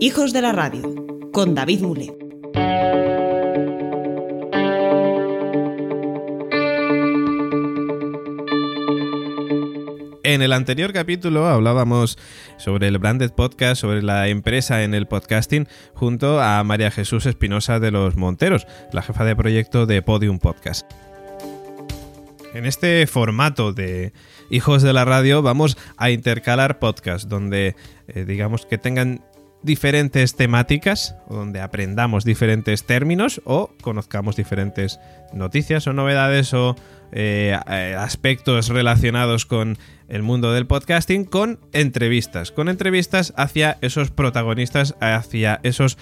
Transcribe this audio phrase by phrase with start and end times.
[0.00, 0.82] Hijos de la Radio,
[1.32, 2.22] con David Mule.
[10.24, 12.18] En el anterior capítulo hablábamos
[12.56, 17.80] sobre el Branded Podcast, sobre la empresa en el podcasting, junto a María Jesús Espinosa
[17.80, 20.90] de los Monteros, la jefa de proyecto de Podium Podcast.
[22.54, 24.12] En este formato de
[24.50, 27.74] Hijos de la Radio vamos a intercalar podcasts donde
[28.08, 29.24] eh, digamos que tengan
[29.62, 35.00] diferentes temáticas, donde aprendamos diferentes términos o conozcamos diferentes
[35.32, 36.76] noticias o novedades o
[37.12, 44.10] eh, eh, aspectos relacionados con el mundo del podcasting con entrevistas, con entrevistas hacia esos
[44.10, 45.96] protagonistas, hacia esos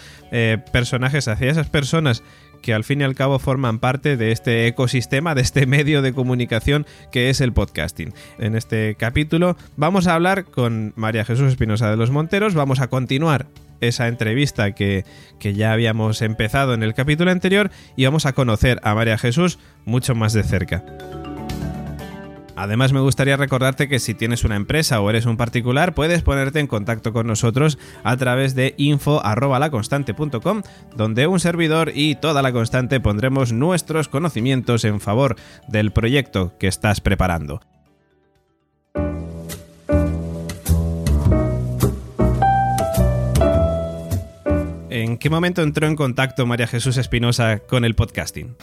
[0.72, 2.24] personajes, hacia esas personas
[2.62, 6.12] que al fin y al cabo forman parte de este ecosistema, de este medio de
[6.12, 8.12] comunicación que es el podcasting.
[8.38, 12.88] En este capítulo vamos a hablar con María Jesús Espinosa de los Monteros, vamos a
[12.88, 13.46] continuar
[13.80, 15.04] esa entrevista que,
[15.38, 19.58] que, ya habíamos empezado en el capítulo anterior y vamos a conocer a María Jesús
[19.86, 20.84] mucho más de cerca.
[22.60, 26.60] Además me gustaría recordarte que si tienes una empresa o eres un particular puedes ponerte
[26.60, 30.62] en contacto con nosotros a través de info@laconstante.com
[30.94, 35.36] donde un servidor y toda la constante pondremos nuestros conocimientos en favor
[35.68, 37.62] del proyecto que estás preparando.
[44.90, 48.54] ¿En qué momento entró en contacto María Jesús Espinosa con el podcasting?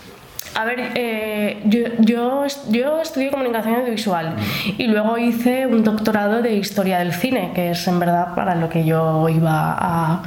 [0.57, 4.33] A ver, eh, yo, yo, yo, estudié comunicación audiovisual
[4.79, 8.67] y luego hice un doctorado de historia del cine, que es en verdad para lo
[8.67, 10.23] que yo iba a,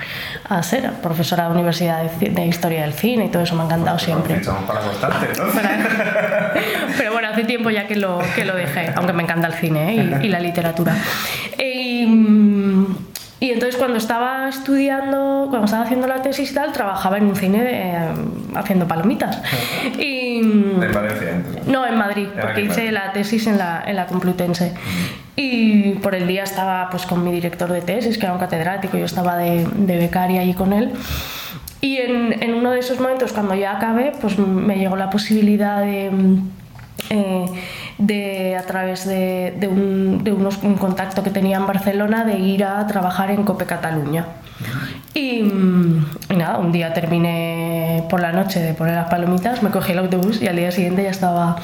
[0.48, 3.98] a ser, profesora de universidad de, historia del cine y todo eso me ha encantado
[3.98, 4.41] siempre.
[4.69, 5.47] Para constante, ¿no?
[6.97, 9.94] Pero, bueno, hace tiempo ya que lo, que lo dejé, aunque me encanta el cine
[9.94, 10.19] ¿eh?
[10.22, 10.94] y, y, la literatura.
[11.59, 12.06] Y,
[13.41, 17.35] y entonces cuando estaba estudiando, cuando estaba haciendo la tesis y tal, trabajaba en un
[17.35, 18.09] cine de, eh,
[18.55, 19.41] haciendo palomitas.
[19.99, 21.43] Y, ¿En Valencia?
[21.67, 24.75] No, en Madrid, porque hice la tesis en la, en la Complutense.
[25.37, 28.99] Y por el día estaba pues con mi director de tesis, que era un catedrático,
[28.99, 30.93] yo estaba de, de becaria allí con él.
[31.81, 35.81] Y en, en, uno de esos momentos, cuando ya acabé, pues me llegó la posibilidad
[35.81, 36.11] de...
[37.09, 37.47] Eh,
[38.00, 42.65] de, a través de, un, de unos, un contacto que tenía en Barcelona de ir
[42.65, 44.27] a trabajar en Cope Cataluña.
[45.15, 45.43] Y,
[46.31, 49.99] y, nada, un día terminé por la noche de poner las palomitas, me cogí el
[49.99, 51.56] autobús y al día siguiente ya estaba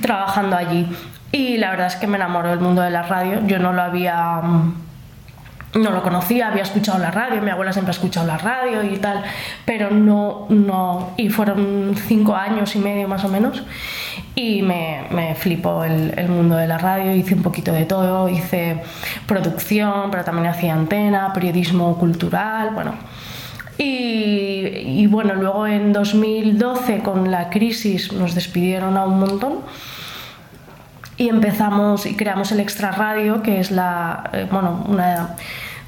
[0.00, 0.88] trabajando allí.
[1.30, 3.44] Y la verdad es que me enamoró el mundo de la radio.
[3.46, 4.40] Yo no lo había
[5.74, 8.96] no lo conocía, había escuchado la radio, mi abuela siempre ha escuchado la radio y
[8.98, 9.22] tal,
[9.64, 13.62] pero no, no, y fueron cinco años y medio más o menos,
[14.34, 18.28] y me, me flipó el, el, mundo de la radio, hice un poquito de todo,
[18.28, 18.82] hice
[19.26, 22.94] producción, pero también hacía antena, periodismo cultural, bueno.
[23.76, 29.58] Y, y bueno, luego en 2012 con la crisis nos despidieron a un montón
[31.24, 35.36] y empezamos y creamos el Extra Radio, que es la, eh, bueno, una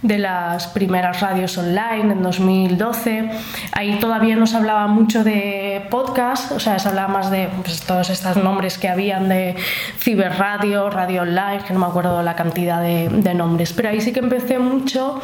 [0.01, 3.31] de las primeras radios online en 2012.
[3.73, 7.83] Ahí todavía no se hablaba mucho de podcast, o sea, se hablaba más de pues,
[7.83, 9.57] todos estos nombres que habían de
[9.99, 14.21] ciberradio, radio online, que no me acuerdo la cantidad de, nombres, pero ahí sí que
[14.21, 15.21] empecé mucho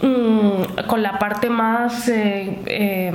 [0.00, 2.08] mmm, con la parte más...
[2.08, 3.12] Eh, eh,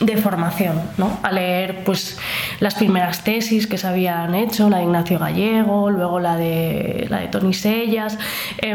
[0.00, 1.18] de formación, ¿no?
[1.22, 2.18] a leer pues,
[2.60, 7.20] las primeras tesis que se habían hecho, la de Ignacio Gallego, luego la de, la
[7.20, 8.18] de Tony Sellas.
[8.58, 8.74] Eh,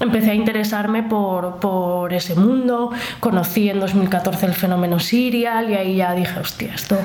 [0.00, 5.96] empecé a interesarme por, por, ese mundo, conocí en 2014 el fenómeno serial y ahí
[5.96, 6.96] ya dije, hostia, esto,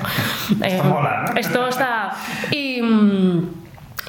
[0.64, 1.40] eh, mola, ¿no?
[1.40, 2.12] esto está...
[2.52, 2.82] Y,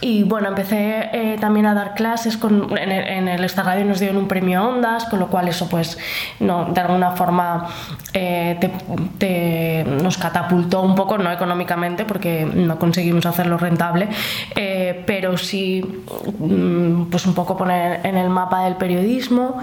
[0.02, 3.84] y bueno, empecé eh, también a dar clases con, en, el, en el Esta Radio
[3.84, 5.96] nos dieron un premio Ondas, con lo cual eso pues
[6.40, 7.68] no, de alguna forma
[8.12, 8.58] eh,
[9.18, 14.08] te, nos catapultó un poco, no económicamente porque no conseguimos hacerlo rentable,
[14.56, 15.84] eh, pero sí
[16.38, 19.58] mm, pues un poco poner en el mapa del periodismo.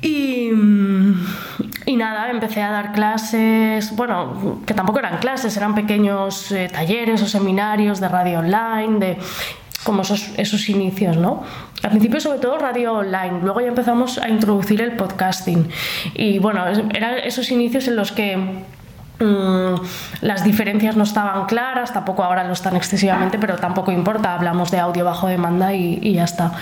[0.00, 0.50] Y,
[1.96, 7.26] nada, empecé a dar clases, bueno, que tampoco eran clases, eran pequeños eh, talleres o
[7.26, 9.18] seminarios de radio online, de
[9.82, 11.42] como esos, esos inicios, ¿no?
[11.82, 15.68] Al principio sobre todo radio online, luego ya empezamos a introducir el podcasting.
[16.14, 16.64] Y bueno,
[16.94, 19.74] eran esos inicios en los que mm,
[20.20, 24.78] las diferencias no estaban claras, tampoco ahora lo están excesivamente, pero tampoco importa, hablamos de
[24.78, 26.52] audio bajo demanda y, ya está.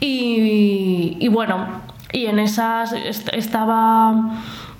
[0.00, 2.92] Y bueno, y en esas
[3.32, 4.14] estaba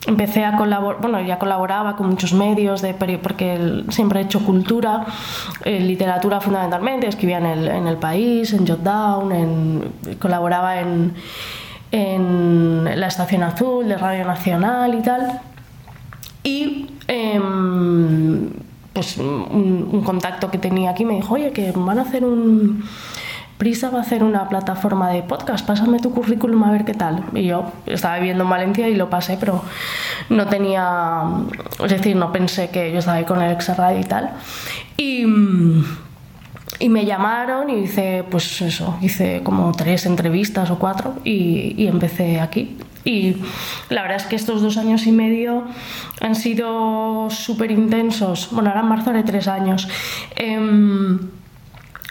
[0.06, 5.04] empecé a colaborar, bueno, ya colaboraba con muchos medios, de, porque siempre he hecho cultura,
[5.64, 11.14] eh, literatura fundamentalmente, escribía en el, en el País, en Jotdown, en, colaboraba en,
[11.90, 15.40] en la Estación Azul de Radio Nacional y tal.
[16.44, 18.50] Y em,
[18.92, 22.84] pues un, contacto que tenía aquí me dijo, oye, que van a hacer un...
[23.58, 27.24] Prisa va a hacer una plataforma de podcast, pásame tu currículum a ver qué tal.
[27.34, 29.64] Y yo estaba viviendo en Valencia y lo pasé, pero
[30.28, 31.22] no tenía,
[31.84, 34.30] es decir, no pensé que yo estaba ahí con el ex radio y tal.
[34.96, 35.26] Y,
[36.88, 42.76] me llamaron y hice, pues eso, hice como tres entrevistas o cuatro y, empecé aquí.
[43.04, 43.38] Y
[43.88, 45.64] la verdad es que estos dos años y medio
[46.20, 48.50] han sido súper intensos.
[48.52, 49.88] Bueno, ahora en marzo haré tres años.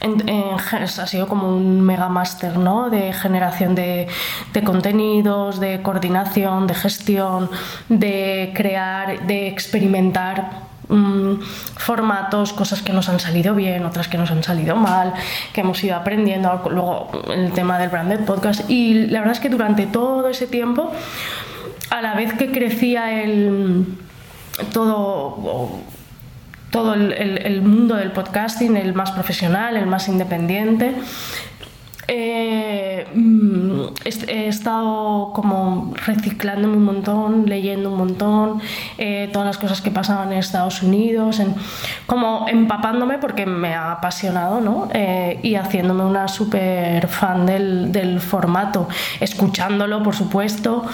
[0.01, 2.89] Ha sido como un mega máster ¿no?
[2.89, 4.07] de generación de,
[4.53, 7.49] de, contenidos, de coordinación, de gestión,
[7.89, 11.41] de crear, de experimentar Mm,
[11.75, 15.13] formatos, cosas que nos han salido bien, otras que nos han salido mal,
[15.51, 19.49] que hemos ido aprendiendo, luego el tema del branded podcast y la verdad es que
[19.49, 20.93] durante todo ese tiempo,
[21.89, 23.85] a la vez que crecía el
[24.71, 25.81] todo
[26.77, 30.93] todo el, el mundo del podcasting, el más profesional, el más independiente,
[32.07, 33.81] eh, mm,
[34.27, 38.61] he estado como reciclándome un montón, leyendo un montón,
[38.97, 41.41] eh, todas las cosas que pasaban en Estados Unidos,
[42.05, 44.87] como empapándome porque me ha apasionado, ¿no?
[44.93, 48.87] Eh, y haciéndome una súper fan del, formato,
[49.19, 50.85] escuchándolo, por supuesto,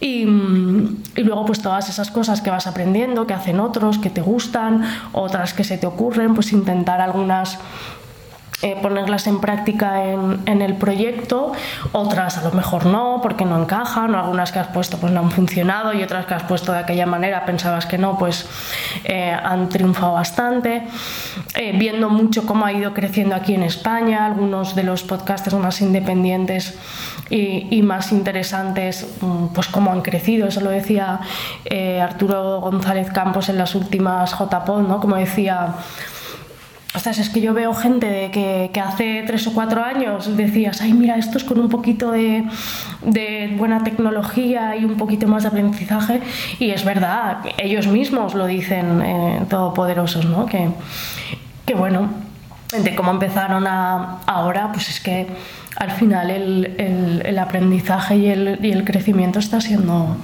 [0.00, 4.10] y, mm, y luego pues todas esas cosas que vas aprendiendo, que hacen otros, que
[4.10, 7.58] te gustan, otras que se te ocurren, pues intentar algunas
[8.62, 11.52] eh, ponerlas en práctica en, el proyecto,
[11.92, 15.20] otras a lo mejor no, porque no encajan, o algunas que has puesto pues no
[15.20, 18.48] han funcionado y otras que has puesto de aquella manera pensabas que no, pues
[19.04, 20.84] eh, han triunfado bastante.
[21.54, 25.82] Eh, viendo mucho cómo ha ido creciendo aquí en España, algunos de los podcasters más
[25.82, 26.78] independientes
[27.28, 31.20] y, y más interesantes, mm, pues cómo han crecido, eso lo decía
[32.02, 34.98] Arturo González Campos en las últimas JPod, ¿no?
[34.98, 35.74] Como decía
[36.96, 40.94] Ostras, es que yo veo gente de que, hace tres o cuatro años decías, ay,
[40.94, 42.44] mira, estos con un poquito de,
[43.58, 46.22] buena tecnología y un poquito más de aprendizaje.
[46.58, 50.46] Y es verdad, ellos mismos lo dicen eh, todopoderosos, ¿no?
[50.46, 50.70] Que,
[51.66, 52.08] que bueno,
[52.72, 55.26] de cómo empezaron a, ahora, pues es que
[55.76, 60.16] al final el, aprendizaje y el crecimiento está siendo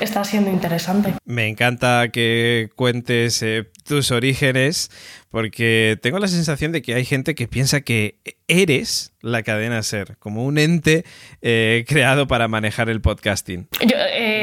[0.00, 1.14] está siendo interesante.
[1.24, 4.90] Me encanta que cuentes eh, tus orígenes
[5.30, 8.16] porque tengo la sensación de que hay gente que piensa que
[8.48, 11.04] eres la cadena ser, como un ente
[11.40, 13.66] eh, creado para manejar el podcasting.
[13.80, 14.41] Yo, eh,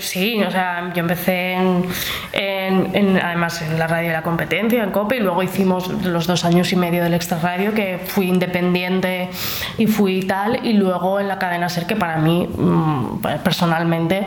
[0.00, 1.54] sí, o sea, yo empecé
[2.32, 6.44] en, además en la radio de la competencia, en COPE, y luego hicimos los dos
[6.44, 9.30] años y medio del extra radio, que fui independiente
[9.78, 14.26] y fui tal, y luego en la cadena ser, que para mí, mm, personalmente,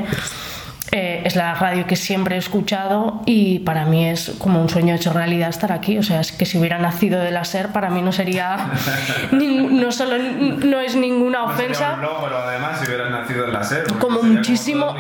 [0.96, 4.94] eh, es la radio que siempre he escuchado y para mí es como un sueño
[4.94, 5.98] hecho realidad estar aquí.
[5.98, 8.70] O sea, es que si hubiera nacido de la SER, para mí no sería.
[9.32, 11.96] no solo no es ninguna ofensa.
[11.96, 13.86] No un además, si hubieras nacido en la SER.
[13.98, 14.96] Como muchísimo.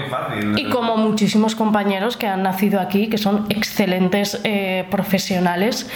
[0.55, 5.87] y como muchísimos compañeros que han nacido aquí, que son excelentes eh, profesionales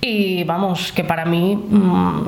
[0.00, 1.54] y vamos, que para mí.
[1.54, 2.26] Mmm,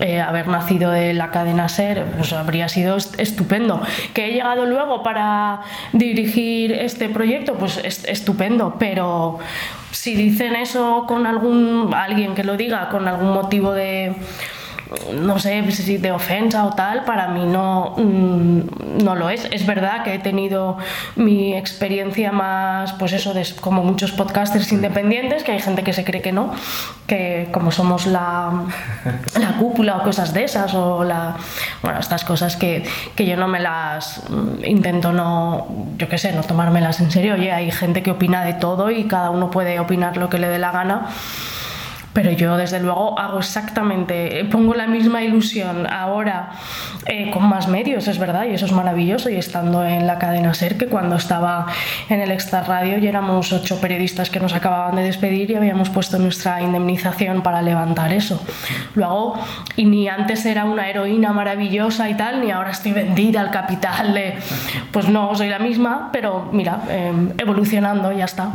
[0.00, 3.80] eh, haber nacido de la cadena SER pues habría sido estupendo.
[4.12, 5.60] Que he llegado luego para
[5.92, 9.38] dirigir este proyecto, pues es estupendo, pero
[9.92, 14.14] si dicen eso con algún alguien que lo diga con algún motivo de
[15.12, 19.46] no sé si de ofensa o tal, para mí no, mm, no lo es.
[19.50, 20.78] Es verdad que he tenido
[21.16, 26.04] mi experiencia más, pues eso, de, como muchos podcasters independientes, que hay gente que se
[26.04, 26.52] cree que no,
[27.06, 28.64] que como somos la,
[29.40, 31.36] la cúpula o cosas de esas, o la,
[31.82, 35.66] bueno, estas cosas que, que yo no me las mm, intento no,
[35.98, 37.34] yo qué sé, no tomármelas en serio.
[37.34, 40.48] Oye, hay gente que opina de todo y cada uno puede opinar lo que le
[40.48, 41.08] dé la gana.
[42.14, 46.52] Pero yo desde luego hago exactamente, pongo la misma ilusión ahora
[47.06, 50.54] eh, con más medios, es verdad, y eso es maravilloso, y estando en la cadena
[50.54, 51.66] SER, que cuando estaba
[52.08, 55.90] en el Extra Radio y éramos ocho periodistas que nos acababan de despedir y habíamos
[55.90, 58.40] puesto nuestra indemnización para levantar eso.
[58.94, 59.36] Luego,
[59.74, 64.34] y ni antes era una heroína maravillosa y tal, ni ahora estoy vendida al capital.
[64.92, 68.52] Pues no, soy la misma, pero mira, eh, evolucionando, ya está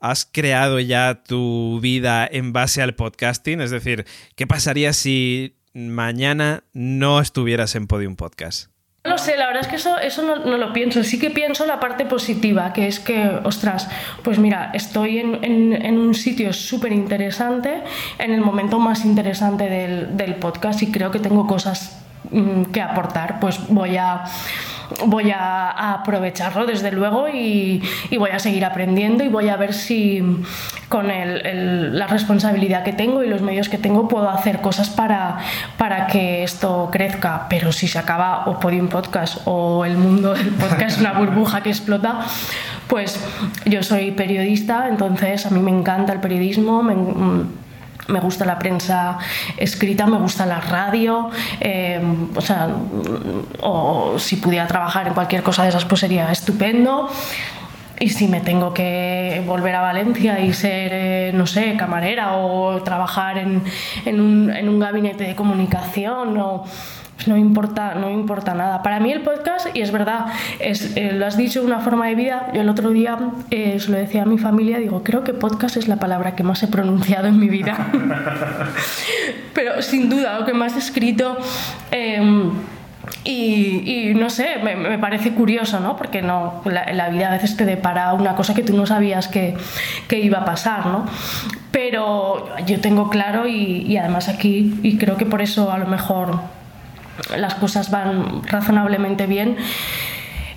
[0.00, 3.60] has creado ya tu vida en base al podcasting?
[3.60, 8.70] Es decir, ¿qué pasaría si mañana no estuvieras en Podium Podcast?
[9.06, 11.04] No sé, la verdad es que eso, eso no, no, lo pienso.
[11.04, 13.88] Sí que pienso la parte positiva, que es que, ostras,
[14.24, 17.82] pues mira, estoy en, en, en un sitio súper interesante,
[18.18, 22.80] en el momento más interesante del, del podcast y creo que tengo cosas mm, que
[22.80, 24.24] aportar, pues voy a
[25.06, 27.82] voy a, aprovecharlo desde luego y,
[28.18, 30.22] voy a seguir aprendiendo y voy a ver si
[30.88, 35.38] con la responsabilidad que tengo y los medios que tengo puedo hacer cosas para,
[35.76, 37.46] para que esto crezca.
[37.48, 41.70] Pero si se acaba o Podium Podcast o el mundo del podcast una burbuja que
[41.70, 42.20] explota,
[42.86, 43.20] pues
[43.64, 46.82] yo soy periodista, entonces a mí me encanta el periodismo.
[48.20, 49.18] Gusta la prensa
[49.56, 52.00] escrita, me gusta la radio, eh,
[52.34, 52.68] o sea,
[53.62, 57.08] o si pudiera trabajar en cualquier cosa de esas, pues sería estupendo.
[57.98, 62.82] Y si me tengo que volver a Valencia y ser, eh, no sé, camarera o
[62.82, 63.62] trabajar en,
[64.04, 66.64] en, un, en un gabinete de comunicación o
[67.26, 68.82] no importa, no importa nada.
[68.82, 70.26] Para mí el podcast, y es verdad,
[70.60, 72.50] es, eh, lo has dicho, una forma de vida.
[72.52, 73.18] Yo el otro día
[73.50, 76.42] eh, se lo decía a mi familia, digo, creo que podcast es la palabra que
[76.42, 77.88] más he pronunciado en mi vida.
[79.54, 81.36] Pero sin duda, lo que más he escrito...
[81.90, 82.50] Em,
[83.22, 85.96] y, no sé, me, parece curioso, ¿no?
[85.96, 89.28] Porque no, la, la, vida a veces te depara una cosa que tú no sabías
[89.28, 89.56] que,
[90.08, 91.06] que iba a pasar, ¿no?
[91.72, 95.86] Pero yo tengo claro y, y, además aquí, y creo que por eso a lo
[95.86, 96.38] mejor
[97.36, 99.56] las cosas van razonablemente bien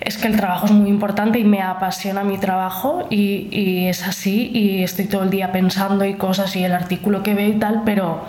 [0.00, 4.06] es que el trabajo es muy importante y me apasiona mi trabajo y, y, es
[4.06, 7.58] así y estoy todo el día pensando y cosas y el artículo que veo y
[7.58, 8.24] tal, pero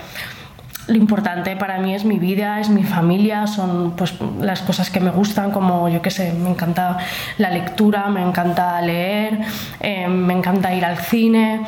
[0.88, 5.00] lo importante para mí es mi vida, es mi familia, son pues las cosas que
[5.00, 6.98] me gustan, como yo qué sé, me encanta
[7.38, 9.40] la lectura, me encanta leer,
[9.80, 11.62] eh, me encanta ir al cine.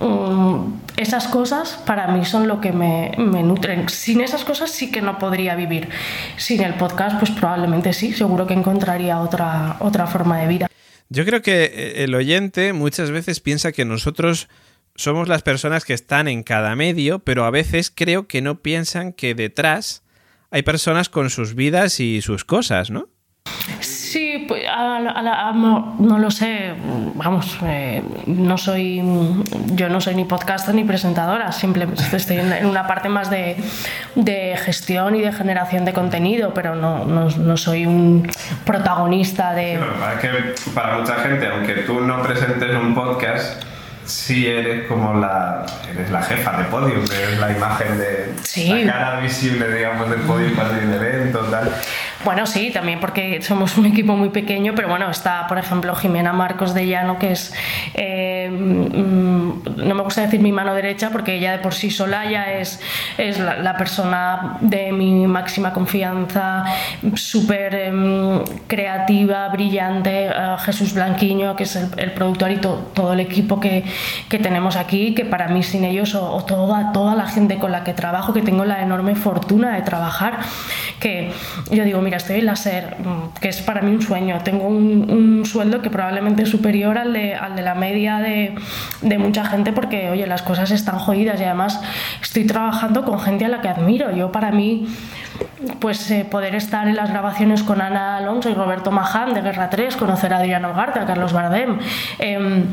[0.00, 3.88] Um, esas cosas para mí son lo que me, me, nutren.
[3.88, 5.88] Sin esas cosas sí que no podría vivir.
[6.36, 10.66] Sin el podcast, pues probablemente sí, seguro que encontraría otra, otra forma de vida.
[11.08, 14.48] Yo creo que el oyente muchas veces piensa que nosotros
[14.94, 19.12] somos las personas que están en cada medio, pero a veces creo que no piensan
[19.12, 20.02] que detrás
[20.50, 23.08] hay personas con sus vidas y sus cosas, ¿no?
[24.10, 24.64] Sí, pues
[25.54, 26.74] no, lo sé,
[27.14, 29.00] vamos, eh, no soy,
[29.66, 33.54] yo no soy ni podcaster ni presentadora, simplemente estoy en una parte más de,
[34.64, 38.28] gestión y de generación de contenido, pero no, no, soy un
[38.64, 39.78] protagonista de...
[40.20, 40.28] que
[40.74, 43.62] para mucha gente, aunque tú no presentes un podcast,
[44.10, 48.34] sí eres como la, eres la jefa de podium, eres la imagen de
[48.84, 51.72] la cara visible, digamos, del podium para el evento, tal.
[52.22, 56.34] Bueno, sí, también porque somos un equipo muy pequeño, pero bueno, está, por ejemplo, Jimena
[56.34, 57.54] Marcos de Llano, que es,
[57.94, 62.30] eh, mm, no me gusta decir mi mano derecha, porque ella de por sí sola
[62.30, 62.78] ya es,
[63.16, 66.64] es la, persona de mi máxima confianza,
[67.14, 73.60] súper em, creativa, brillante, eh, Jesús Blanquiño, que es el, productor y todo el equipo
[73.60, 73.84] que,
[74.28, 77.82] que, tenemos aquí, que para mí sin ellos, o, toda, toda la gente con la
[77.82, 80.40] que trabajo, que tengo la enorme fortuna de trabajar,
[80.98, 81.32] que
[81.70, 84.40] yo digo, mira, estoy en la SER, mm, que es para mí un sueño.
[84.42, 88.56] Tengo un, sueldo que probablemente es superior al de, al de la media de,
[89.00, 91.80] de, mucha gente porque, oye, las cosas están jodidas y además
[92.20, 94.10] estoy trabajando con gente a la que admiro.
[94.10, 94.88] Yo para mí,
[95.78, 99.70] pues eh, poder estar en las grabaciones con Ana Alonso y Roberto Maján de Guerra
[99.70, 101.78] 3, conocer a Adriano Garta, a Carlos Bardem.
[102.18, 102.64] Eh,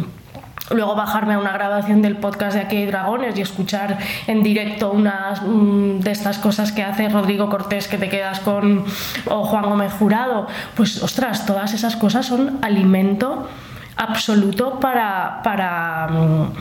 [0.72, 3.98] luego bajarme a una grabación del podcast de Aquí hay Dragones y escuchar
[4.28, 8.84] en directo unas mm, de estas cosas que hace Rodrigo Cortés que te quedas con
[9.26, 13.48] o Juan Gómez Jurado, pues ostras, todas esas cosas son alimento
[13.96, 16.52] absoluto para, para, mm,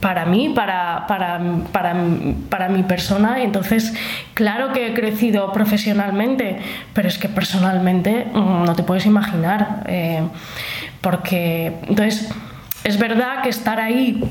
[0.00, 1.94] para mí, para, para, para,
[2.48, 3.42] para, mi persona.
[3.42, 3.94] Entonces,
[4.34, 6.58] claro que he crecido profesionalmente,
[6.92, 9.84] pero es que personalmente mm, no te puedes imaginar.
[9.86, 10.22] Eh,
[11.00, 12.28] porque, entonces,
[12.84, 14.22] es verdad que estar ahí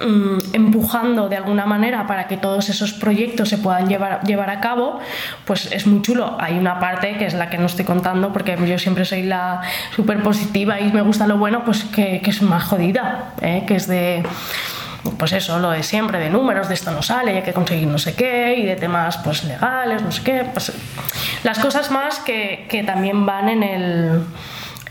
[0.00, 4.60] mm, empujando de alguna manera para que todos esos proyectos se puedan llevar, llevar a
[4.60, 5.00] cabo,
[5.44, 6.36] pues es muy chulo.
[6.38, 9.62] Hay una parte que es la que no estoy contando porque yo siempre soy la
[9.94, 13.64] súper positiva y me gusta lo bueno, pues que, es más jodida, ¿eh?
[13.66, 14.22] que es de
[15.16, 17.98] pues eso, lo de siempre, de números, de esto no sale, hay que conseguir no
[17.98, 20.72] sé qué, y de temas pues legales, no sé qué, pues
[21.44, 24.22] las cosas más que, que también van en el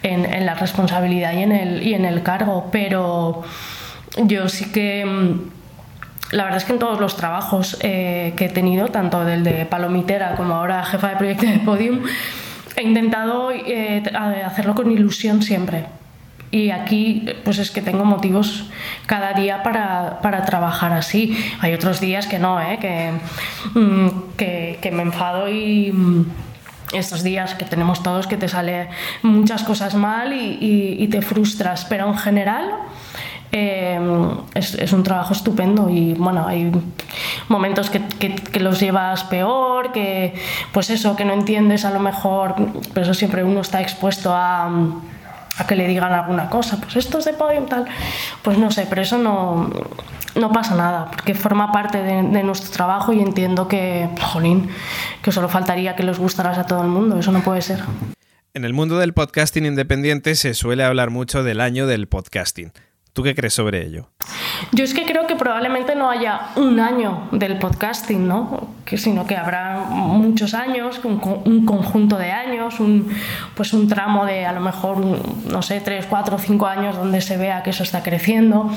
[0.04, 3.44] en, la responsabilidad y en, el, y en el cargo, pero
[4.24, 5.06] yo sí que...
[5.06, 5.58] Mm,
[6.32, 9.66] la verdad es que en todos los trabajos eh, que he tenido, tanto del de
[9.66, 12.02] Palomitera como ahora jefa de proyecto de Podium,
[12.76, 14.04] he intentado eh,
[14.46, 15.86] hacerlo con ilusión siempre.
[16.52, 18.70] Y aquí, pues es que tengo motivos
[19.06, 21.38] cada día para, para trabajar así.
[21.60, 22.78] Hay otros días que no, ¿eh?
[22.80, 23.12] que,
[23.78, 26.26] mm, que, que me enfado y mm,
[26.94, 28.90] estos días que tenemos todos que te sale
[29.22, 32.70] muchas cosas mal y, te frustras, pero en general
[33.52, 34.00] eh,
[34.54, 36.72] es, un trabajo estupendo y bueno, hay
[37.48, 40.34] momentos que, los llevas peor, que
[40.72, 42.56] pues eso, que no entiendes a lo mejor,
[42.94, 44.70] pero eso siempre uno está expuesto a
[45.58, 47.86] a que le digan alguna cosa, pues esto es de podium tal,
[48.44, 49.70] pues no sé, pero eso no,
[50.36, 54.70] no pasa nada, porque forma parte de, nuestro trabajo y entiendo que, jolín,
[55.22, 57.80] que solo faltaría que les gustaras a todo el mundo, eso no puede ser.
[58.54, 62.72] En el mundo del podcasting independiente se suele hablar mucho del año del podcasting.
[63.18, 64.12] ¿Tú qué crees sobre ello?
[64.74, 68.76] Yo es que creo que probablemente no haya un año del podcasting, ¿no?
[68.86, 73.10] Que, sino que habrá muchos años, un, conjunto de años, un,
[73.56, 77.38] pues un tramo de a lo mejor, no sé, tres, cuatro, cinco años donde se
[77.38, 78.70] vea que eso está creciendo.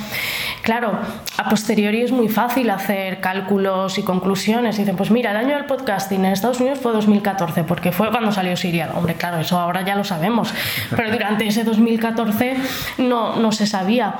[0.62, 0.98] Claro,
[1.36, 4.78] a posteriori es muy fácil hacer cálculos y conclusiones.
[4.78, 8.32] Dicen, pues mira, el año del podcasting en Estados Unidos fue 2014, porque fue cuando
[8.32, 8.90] salió Siria.
[8.94, 10.52] Hombre, claro, eso ahora ya lo sabemos,
[10.96, 12.56] pero durante ese 2014
[12.98, 14.16] no, no se sabía.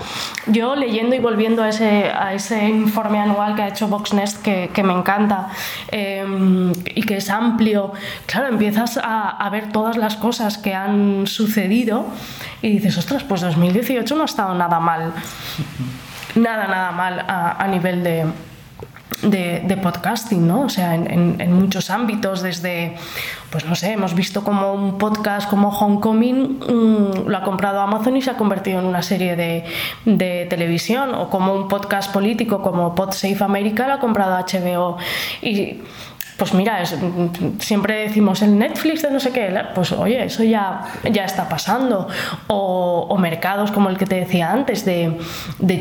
[0.47, 4.71] Yo leyendo y volviendo a ese, a ese informe anual que ha hecho Voxnest, que,
[4.73, 5.49] que me encanta
[5.88, 7.93] em, y que es amplio,
[8.26, 12.07] claro, empiezas a, a, ver todas las cosas que han sucedido
[12.62, 15.12] y dices, ostras, pues 2018 no ha estado nada mal,
[16.35, 18.25] nada, nada mal a, a nivel de,
[19.23, 20.62] de, podcasting, ¿no?
[20.62, 22.97] O sea, en, muchos ámbitos, desde,
[23.50, 28.17] pues no sé, hemos visto como un podcast como Homecoming mm, lo ha comprado Amazon
[28.17, 29.65] y se ha convertido en una serie de,
[30.05, 34.97] de, televisión, o como un podcast político como Pod Safe America lo ha comprado HBO.
[35.43, 35.79] Y
[36.41, 36.83] pues mira,
[37.59, 40.81] siempre decimos el Netflix de no sé qué, pues oye, eso ya,
[41.13, 42.09] ya está pasando.
[42.47, 45.19] O, mercados como el que te decía antes, de,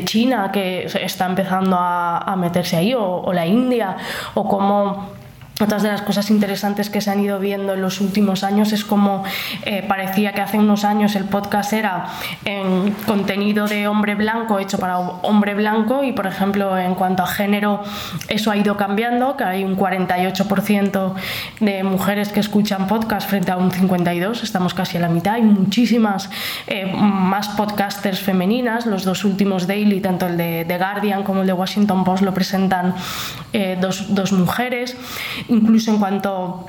[0.04, 3.96] China, que está empezando a, meterse ahí, o, o la India,
[4.34, 5.19] o como
[5.60, 8.84] otras de las cosas interesantes que se han ido viendo en los últimos años es
[8.84, 9.24] como
[9.64, 12.06] eh, parecía que hace unos años el podcast era
[12.44, 17.26] en contenido de hombre blanco hecho para hombre blanco y por ejemplo en cuanto a
[17.26, 17.82] género
[18.28, 21.14] eso ha ido cambiando, que hay un 48%
[21.60, 25.42] de mujeres que escuchan podcast frente a un 52%, estamos casi a la mitad, hay
[25.42, 26.30] muchísimas
[26.66, 31.46] eh, más podcasters femeninas, los dos últimos daily, tanto el de The Guardian como el
[31.46, 32.94] de Washington Post lo presentan
[33.52, 34.96] eh, dos, dos mujeres
[35.50, 36.66] incluso en cuanto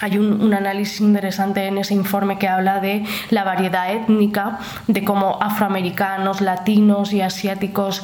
[0.00, 5.38] hay un, análisis interesante en ese informe que habla de la variedad étnica, de cómo
[5.40, 8.02] afroamericanos, latinos y asiáticos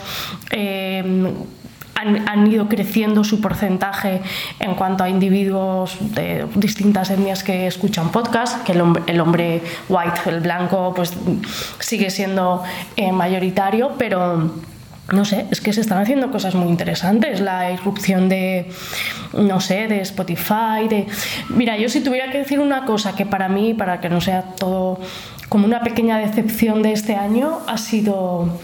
[0.53, 1.35] eh,
[1.97, 4.23] han, ido creciendo su porcentaje
[4.61, 10.41] en cuanto a individuos de distintas etnias que escuchan podcast, que el hombre, white, el
[10.41, 11.13] blanco, pues
[11.81, 12.63] sigue siendo
[12.97, 14.53] eh, mayoritario, pero
[15.13, 17.41] no sé, es que se están haciendo cosas muy interesantes.
[17.41, 18.71] La irrupción de,
[19.33, 21.07] no sé, de Spotify, de...
[21.49, 24.43] Mira, yo si tuviera que decir una cosa que para mí, para que no sea
[24.43, 25.01] todo
[25.49, 28.59] como una pequeña decepción de este año, ha sido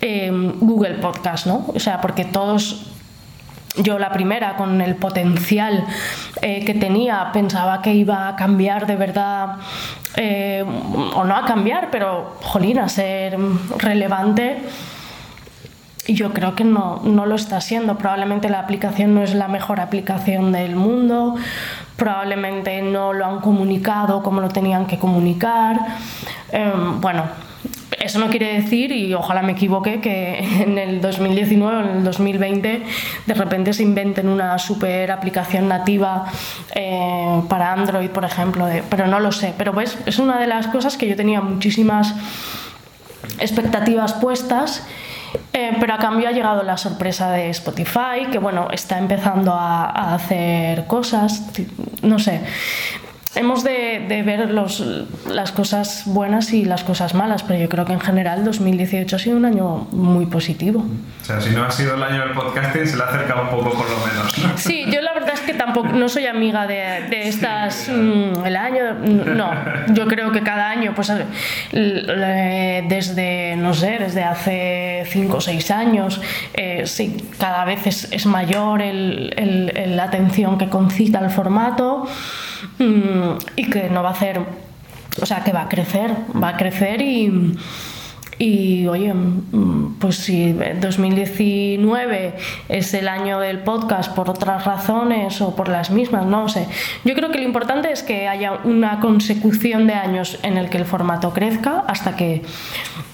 [0.00, 1.66] em, Google Podcast, ¿no?
[1.74, 2.86] O sea, porque todos
[3.76, 5.84] yo la primera, con el potencial
[6.40, 9.56] eh, que tenía, pensaba que iba a cambiar de verdad,
[10.16, 10.64] eh,
[11.14, 13.36] o no a cambiar, pero, jolín, a ser
[13.78, 14.56] relevante
[16.08, 17.98] yo creo que no, no lo está siendo.
[17.98, 21.36] Probablemente la aplicación no es la mejor aplicación del mundo,
[21.96, 25.78] probablemente no lo han comunicado como lo tenían que comunicar.
[26.52, 27.24] Em, bueno,
[27.98, 32.04] eso no quiere decir, y ojalá me equivoque, que en el 2019 o en el
[32.04, 32.82] 2020
[33.26, 36.24] de repente se inventen una super aplicación nativa
[36.74, 39.54] eh, para Android, por ejemplo, pero no lo sé.
[39.56, 42.14] Pero pues es una de las cosas que yo tenía muchísimas
[43.38, 44.82] expectativas puestas
[45.52, 50.14] eh, pero a cambio ha llegado la sorpresa de Spotify, que bueno, está empezando a
[50.14, 51.50] hacer cosas,
[52.02, 52.40] no sé
[53.34, 54.80] hemos de, de ver los,
[55.28, 59.18] las cosas buenas y las cosas malas, pero yo creo que en general 2018 ha
[59.18, 60.84] sido un año muy positivo.
[61.22, 63.50] O sea, si no ha sido el año del podcasting, se le ha acercado un
[63.50, 64.34] poco por lo menos.
[64.60, 68.56] Sí, yo la verdad es que tampoco no soy amiga de, de estas mm, el
[68.56, 69.50] año, no,
[69.94, 71.12] yo creo que cada año, pues
[71.72, 76.20] desde, no sé, desde hace 5 o 6 años,
[76.54, 82.08] eh, sí, cada vez es, es mayor el, el, la atención que concita el formato.
[82.78, 84.40] Mm, y que no va a hacer,
[85.20, 87.56] o sea, que va a crecer, va a crecer y,
[88.38, 92.34] y oye, mm, pues si 2019
[92.70, 96.66] es el año del podcast por otras razones o por las mismas, no sé.
[97.04, 100.78] Yo creo que lo importante es que haya una consecución de años en el que
[100.78, 102.42] el formato crezca hasta que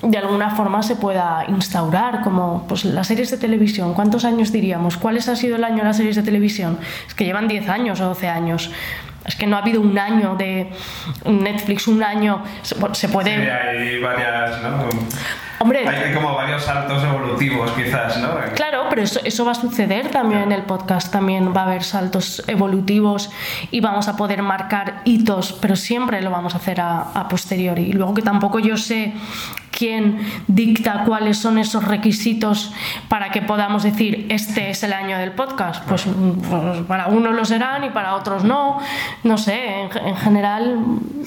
[0.03, 3.95] de alguna forma se pueda instaurar, como pues las series de televisión.
[3.95, 4.97] ¿Cuántos años diríamos?
[4.97, 6.79] ¿Cuáles ha sido el año de las series de televisión?
[7.09, 8.71] Es que llevan 10 años o 12 años
[9.27, 10.71] Es que no ha habido un año de
[11.25, 12.43] Netflix, un año.
[12.62, 13.37] Se puede.
[13.37, 14.89] Sí, hay varias, ¿no?
[15.59, 18.29] Hombre, hay como varios saltos evolutivos quizás, ¿no?
[18.55, 21.83] Claro, pero eso, eso va a suceder también en el podcast, también va a haber
[21.83, 23.31] saltos evolutivos
[23.71, 27.85] y vamos a poder marcar hitos, pero siempre lo vamos a hacer a, a posteriori.
[27.85, 29.15] Y luego que tampoco yo sé
[29.77, 32.73] quién dicta cuáles son esos requisitos
[33.09, 35.85] para que podamos decir este es el año del podcast.
[35.87, 36.07] Pues,
[36.49, 38.81] pues para unos lo serán y para otros no.
[39.23, 40.79] No sé, en, general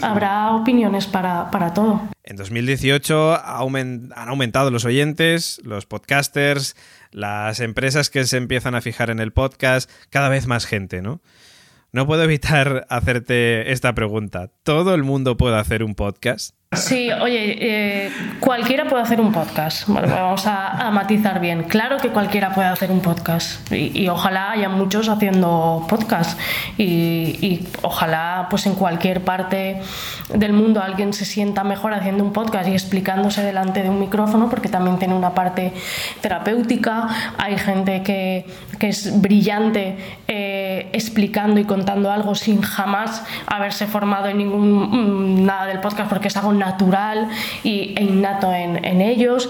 [0.01, 2.01] habrá opiniones para, para todo.
[2.23, 6.75] En 2018 han aumentado los oyentes, los podcasters,
[7.11, 11.21] las empresas que se empiezan a fijar en el podcast, cada vez más gente, ¿no?
[11.91, 14.51] No puedo evitar hacerte esta pregunta.
[14.63, 16.58] ¿Todo el mundo puede hacer un podcast?
[16.77, 19.87] Sí, oye, eh, cualquiera puede hacer un podcast.
[19.87, 21.63] vamos a, matizar bien.
[21.63, 26.39] Claro que cualquiera puede hacer un podcast y, ojalá haya muchos haciendo podcast
[26.77, 29.81] y, ojalá pues en cualquier parte
[30.31, 34.47] del mundo alguien se sienta mejor haciendo un podcast y explicándose delante de un micrófono
[34.47, 35.73] porque también tiene una parte
[36.21, 37.07] terapéutica.
[37.39, 38.45] Hay gente que,
[38.79, 45.65] es brillante eh, explicando y contando algo sin jamás haberse formado en ningún mm, nada
[45.65, 47.29] del podcast porque es algo natural
[47.63, 49.49] y, e innato en, ellos.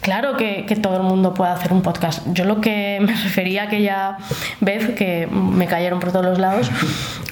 [0.00, 2.26] Claro que, todo el mundo puede hacer un podcast.
[2.32, 4.16] Yo lo que me refería aquella
[4.60, 6.70] vez, que me cayeron por todos los lados,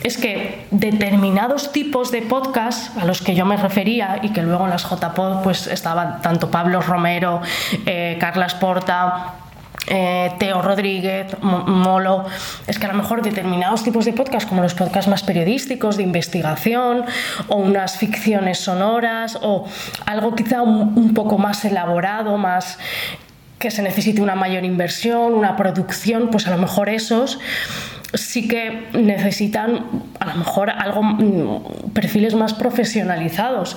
[0.03, 4.65] es que determinados tipos de podcast a los que yo me refería y que luego
[4.65, 7.41] en las JPod pues estaban tanto Pablo Romero,
[7.87, 9.35] eh, Carlas Porta,
[9.89, 12.25] eh, Teo Rodríguez, Molo,
[12.67, 16.03] es que a lo mejor determinados tipos de podcast, como los podcasts más periodísticos, de
[16.03, 17.05] investigación,
[17.49, 19.67] o unas ficciones sonoras, o
[20.07, 22.79] algo quizá un, poco más elaborado, más
[23.59, 27.39] que se necesite una mayor inversión, una producción, pues a lo mejor esos
[28.15, 29.85] sí que necesitan
[30.19, 33.77] a lo mejor algo mm, perfiles más profesionalizados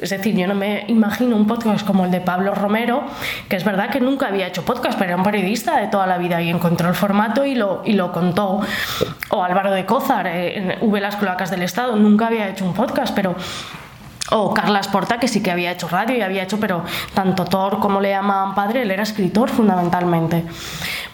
[0.00, 3.04] es decir, yo no me imagino un podcast como el de Pablo Romero,
[3.48, 6.18] que es verdad que nunca había hecho podcast, pero era un periodista de toda la
[6.18, 8.60] vida y encontró el formato y lo, y lo contó.
[9.30, 12.74] O Álvaro de Cózar, eh, en V las cloacas del Estado, nunca había hecho un
[12.74, 13.36] podcast, pero
[14.32, 16.84] o Carlas Porta, que sí que había hecho radio y había hecho, pero
[17.14, 20.44] tanto Thor como le llamaban padre, él era escritor fundamentalmente.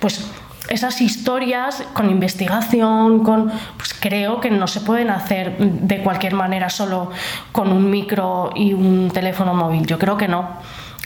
[0.00, 0.31] Pues
[0.72, 6.70] esas historias con investigación, con, pues creo que no se pueden hacer de cualquier manera
[6.70, 7.10] solo
[7.52, 9.86] con un micro y un teléfono móvil.
[9.86, 10.48] Yo creo que no.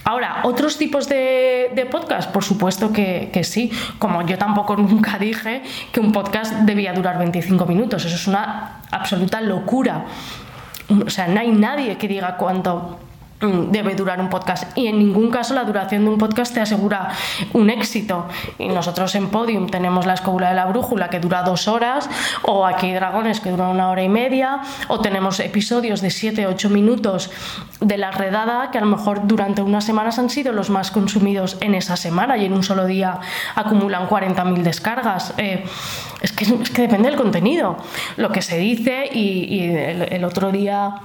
[0.04, 3.72] Ahora, otros tipos de, de podcast, por supuesto que, que, sí.
[3.98, 8.04] Como yo tampoco nunca dije que un podcast debía durar 25 minutos.
[8.04, 10.04] Eso es una absoluta locura.
[11.04, 13.00] O sea, no hay nadie que diga cuánto
[13.40, 14.76] debe durar un podcast.
[14.76, 17.10] Y en ningún caso la duración de un podcast te asegura
[17.52, 18.26] un éxito.
[18.58, 22.08] Y nosotros en Podium tenemos la escóbula de la brújula que dura dos horas
[22.42, 26.46] o aquí hay dragones que duran una hora y media o tenemos episodios de 7
[26.46, 27.30] 8 minutos
[27.80, 31.58] de la redada que a lo mejor durante unas semanas han sido los más consumidos
[31.60, 33.20] en esa semana y en un solo día
[33.54, 35.34] acumulan 40.000 descargas.
[35.36, 35.64] Eh,
[36.22, 37.76] es, que, es que depende del contenido.
[38.16, 41.00] Lo que se dice y, el otro día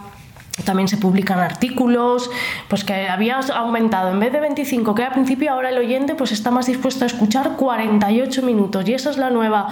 [0.66, 2.30] también se publican artículos,
[2.68, 6.32] pues que había aumentado en vez de 25 que al principio, ahora el oyente pues
[6.32, 9.70] está más dispuesto a escuchar 48 minutos y esa es la nueva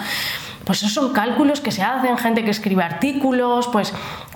[0.63, 3.91] pues esos son cálculos que se hacen, gente que escribe artículos, pues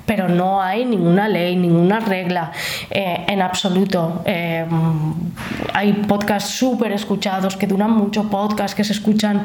[0.06, 2.52] pero no hay ninguna ley, ninguna regla
[2.90, 4.22] eh, en absoluto.
[4.26, 4.66] Eh,
[5.74, 9.44] hay podcasts súper escuchados que duran mucho, podcasts que se escuchan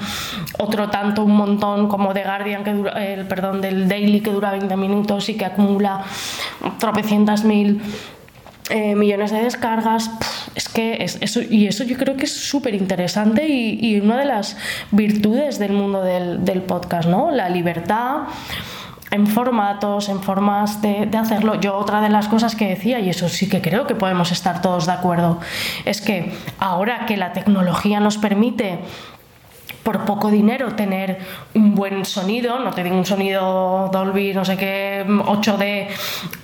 [0.58, 4.50] otro tanto, un montón, como The Guardian, que dura, el, perdón, del Daily que dura
[4.52, 6.04] 20 minutos y que acumula
[6.78, 7.80] tropecientas mil.
[8.70, 10.10] Eh, millones de descargas,
[10.54, 14.58] es que eso, y eso yo creo que es súper interesante y, una de las
[14.90, 17.30] virtudes del mundo del podcast, ¿no?
[17.30, 18.24] La libertad,
[19.10, 21.54] en formatos, en formas de, hacerlo.
[21.60, 24.60] Yo otra de las cosas que decía, y eso sí que creo que podemos estar
[24.62, 25.40] todos de acuerdo,
[25.84, 28.80] es que ahora que la tecnología nos permite
[29.88, 31.18] por poco dinero tener
[31.54, 35.86] un buen sonido, no te digo un sonido Dolby, no sé qué, 8D,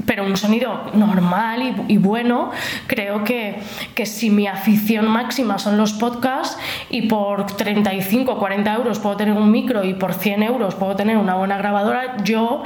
[0.06, 2.52] pero un sonido normal y, bueno,
[2.86, 3.60] creo que,
[3.94, 6.56] que, si mi afición máxima son los podcasts
[6.88, 10.96] y por 35 o 40 euros puedo tener un micro y por 100 euros puedo
[10.96, 12.62] tener una buena grabadora, yo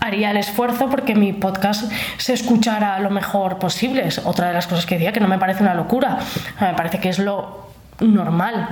[0.00, 4.06] haría el esfuerzo porque mi podcast se escuchara lo mejor posible.
[4.06, 6.20] Es otra de las cosas que decía que no me parece una locura,
[6.58, 7.66] me parece que es lo
[8.00, 8.70] normal.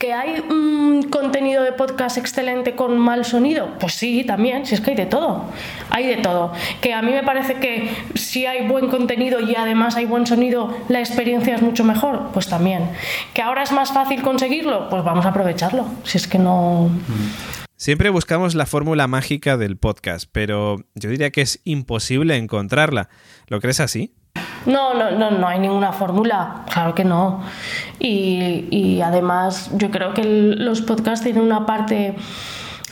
[0.00, 3.68] ¿Que hay un contenido de podcast excelente con mal sonido?
[3.78, 5.44] Pues sí, también, si es que hay de todo.
[5.90, 6.54] Hay de todo.
[6.80, 10.74] Que a mí me parece que si hay buen contenido y además hay buen sonido,
[10.88, 12.88] la experiencia es mucho mejor, pues también.
[13.34, 14.88] ¿Que ahora es más fácil conseguirlo?
[14.88, 15.84] Pues vamos a aprovecharlo.
[16.04, 16.90] Si es que no.
[17.76, 23.10] Siempre buscamos la fórmula mágica del podcast, pero yo diría que es imposible encontrarla.
[23.48, 24.14] ¿Lo crees así?
[24.66, 27.40] No, no, no, no hay ninguna fórmula, claro que no.
[27.98, 32.16] Y, además yo creo que los podcasts tienen una parte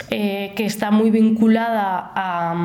[0.09, 2.55] eh, que está muy vinculada a,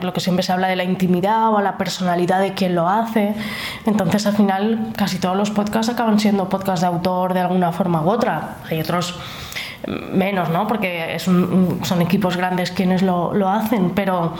[0.00, 2.88] lo que siempre se habla de la intimidad o a la personalidad de quien lo
[2.88, 3.34] hace.
[3.84, 8.00] Entonces al final casi todos los podcasts acaban siendo podcasts de autor de alguna forma
[8.02, 8.56] u otra.
[8.70, 9.18] Hay otros
[9.86, 10.66] menos, ¿no?
[10.66, 14.34] Porque son equipos grandes quienes lo, lo hacen, pero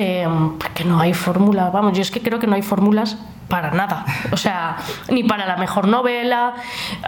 [0.00, 0.28] eh,
[0.60, 1.70] porque no hay fórmula.
[1.70, 4.04] Vamos, yo es que creo que no hay fórmulas para nada.
[4.30, 4.76] O sea,
[5.10, 6.54] ni para la mejor novela.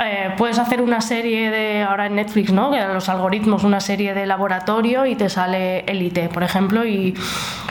[0.04, 2.72] Eh, puedes hacer una serie de, ahora en Netflix, ¿no?
[2.92, 7.14] Los algoritmos, una serie de laboratorio y te sale Elite, por ejemplo, y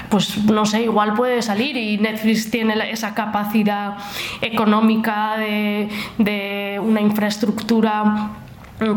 [0.07, 3.97] pues no sé, igual puede salir y Netflix tiene esa capacidad
[4.39, 8.31] económica de una infraestructura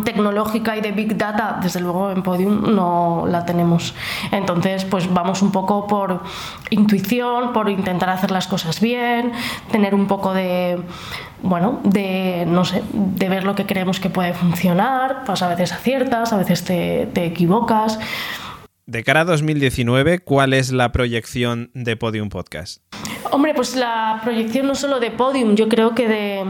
[0.04, 3.94] tecnológica y de Big Data, desde luego en Podium no la tenemos.
[4.30, 6.22] Entonces, pues vamos un poco por
[6.70, 9.32] intuición, por intentar hacer las cosas bien,
[9.70, 10.80] tener un poco de,
[11.42, 15.72] bueno, de, no sé, de ver lo que creemos que puede funcionar, pues a veces
[15.72, 17.98] aciertas, a veces te, te equivocas.
[18.86, 22.82] De cara a 2019, ¿cuál es la proyección de Podium Podcast?
[23.32, 26.44] Hombre, pues la proyección no solo de Podium, yo creo que de,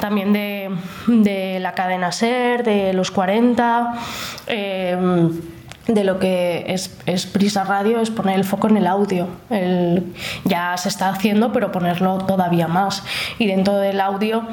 [0.00, 3.94] también de, la cadena SER, de los 40,
[4.46, 4.96] eh,
[5.88, 9.26] de lo que es, es, Prisa Radio, es poner el foco en el audio.
[10.44, 13.02] ya se está haciendo, pero ponerlo todavía más.
[13.40, 14.46] Y dentro del audio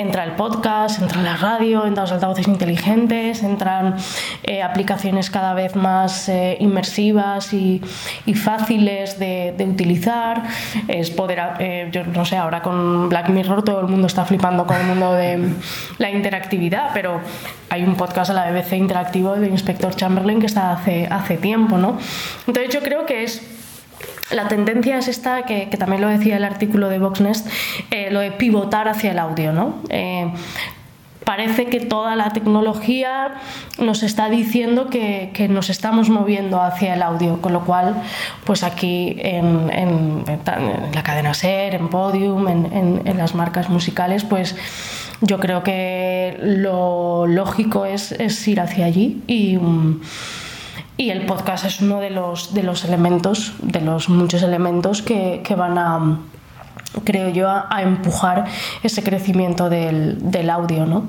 [0.00, 3.96] entra el podcast, entra la radio, entran los altavoces inteligentes, entran
[4.42, 7.82] eh, aplicaciones cada vez más eh, inmersivas y,
[8.34, 10.42] fáciles de, utilizar.
[10.88, 14.66] Es poder, eh, yo no sé, ahora con Black Mirror todo el mundo está flipando
[14.66, 15.50] con el mundo de
[15.98, 17.20] la interactividad, pero
[17.68, 21.76] hay un podcast a la BBC interactivo de Inspector Chamberlain que está hace, hace tiempo,
[21.76, 21.98] ¿no?
[22.46, 23.49] Entonces yo creo que es
[24.30, 27.48] la tendencia es esta, que, también lo decía el artículo de Voxnest,
[27.90, 29.76] eh, lo de pivotar hacia el audio, ¿no?
[29.88, 30.32] Eh,
[31.24, 33.34] parece que toda la tecnología
[33.78, 37.94] nos está diciendo que, nos estamos moviendo hacia el audio, con lo cual,
[38.44, 40.24] pues aquí en,
[40.92, 44.56] la cadena SER, en Podium, en, las marcas musicales, pues
[45.20, 48.12] yo creo que lo lógico es,
[48.48, 49.58] ir hacia allí y...
[51.00, 55.40] Y el podcast es uno de los, de los elementos, de los muchos elementos que,
[55.42, 56.18] que van a,
[57.04, 58.44] creo yo, a, empujar
[58.82, 61.04] ese crecimiento del, del, audio, ¿no?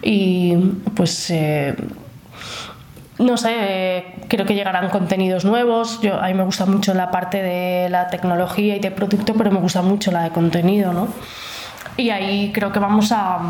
[0.00, 0.56] Y
[0.94, 1.28] pues...
[1.28, 1.76] Eh,
[3.18, 6.00] no sé, creo que llegarán contenidos nuevos.
[6.00, 9.50] Yo, a mí me gusta mucho la parte de la tecnología y de producto, pero
[9.50, 11.08] me gusta mucho la de contenido, ¿no?
[11.98, 13.40] Y ahí creo que vamos a,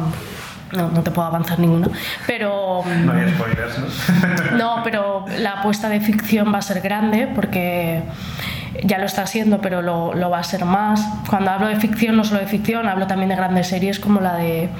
[0.72, 1.88] no, no te puedo avanzar ninguna.
[2.26, 2.82] Pero.
[3.04, 4.56] No hay spoilers, ¿no?
[4.56, 8.02] no, pero la apuesta de ficción va a ser grande porque
[8.84, 11.04] ya lo está haciendo, pero lo, lo, va a ser más.
[11.28, 14.36] Cuando hablo de ficción, no solo de ficción, hablo también de grandes series como la
[14.36, 14.70] de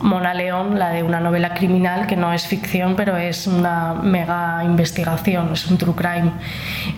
[0.00, 4.62] Mona León, la de una novela criminal que no es ficción, pero es una mega
[4.64, 6.32] investigación, es un true crime.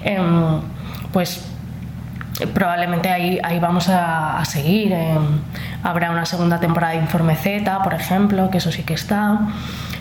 [0.03, 0.61] Em,
[1.13, 1.47] pues
[2.47, 4.93] probablemente ahí, ahí vamos a, seguir.
[4.93, 5.19] Eh,
[5.83, 9.49] habrá una segunda temporada de Informe Z, por ejemplo, que eso sí que está.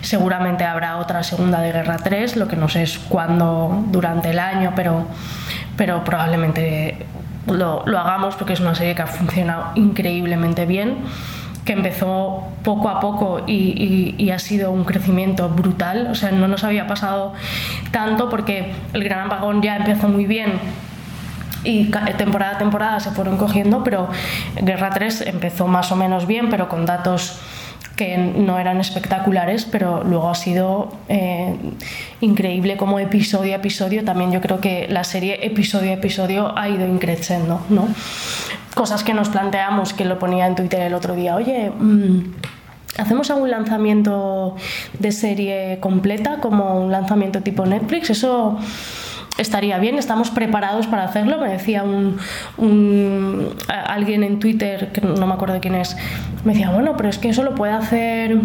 [0.00, 4.38] Seguramente habrá otra segunda de Guerra 3, lo que no sé es cuándo durante el
[4.38, 5.06] año, pero,
[5.76, 7.06] pero probablemente
[7.46, 10.98] lo, lo hagamos porque es una serie que ha funcionado increíblemente bien
[11.64, 16.08] que empezó poco a poco y, y, ha sido un crecimiento brutal.
[16.10, 17.34] O sea, no nos había pasado
[17.90, 20.52] tanto porque el Gran Apagón ya empezó muy bien
[21.64, 24.08] y temporada a temporada se fueron cogiendo, pero
[24.60, 27.40] Guerra 3 empezó más o menos bien, pero con datos
[28.00, 31.54] que no eran espectaculares, pero luego ha sido eh,
[32.22, 34.04] increíble como episodio a episodio.
[34.04, 37.88] También yo creo que la serie episodio a episodio ha ido increciendo, ¿no?
[38.74, 42.32] Cosas que nos planteamos, que lo ponía en Twitter el otro día, oye, mm,
[42.96, 44.56] ¿hacemos algún lanzamiento
[44.98, 48.08] de serie completa como un lanzamiento tipo Netflix?
[48.08, 48.58] Eso
[49.40, 51.38] estaría bien, estamos preparados para hacerlo.
[51.38, 52.18] Me decía un,
[53.68, 55.96] alguien en Twitter, que no me acuerdo quién es,
[56.44, 58.38] me decía, bueno, pero es que eso lo puede hacer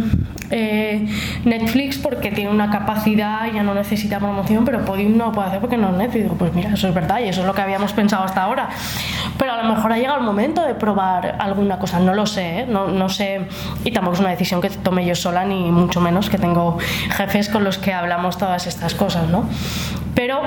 [0.52, 1.08] eh,
[1.44, 5.48] Netflix porque tiene una capacidad y ya no necesita promoción, pero Podium no lo puede
[5.48, 6.24] hacer porque no es Netflix.
[6.24, 8.70] Digo, pues mira, eso es verdad y eso es lo que habíamos pensado hasta ahora.
[9.38, 12.60] Pero a lo mejor ha llegado el momento de probar alguna cosa, no lo sé,
[12.60, 12.66] ¿eh?
[12.68, 13.48] no, no sé,
[13.84, 16.78] y tampoco es una decisión que tome yo sola, ni mucho menos que tengo
[17.10, 19.46] jefes con los que hablamos todas estas cosas, ¿no?
[20.14, 20.42] Pero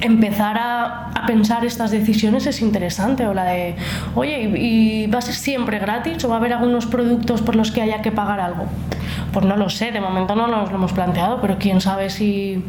[0.00, 3.26] empezar a, a, pensar estas decisiones es interesante.
[3.26, 3.76] O la de,
[4.14, 7.70] oye, ¿y va a ser siempre gratis o va a haber algunos productos por los
[7.70, 8.66] que haya que pagar algo?
[9.32, 12.64] Pues no lo sé, de momento no nos lo hemos planteado, pero quién sabe si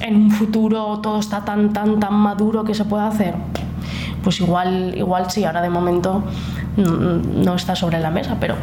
[0.00, 3.34] en un futuro todo está tan, tan, tan maduro que se puede hacer.
[4.22, 6.24] Pues igual, igual sí, ahora de momento
[6.76, 8.56] no está sobre la mesa, pero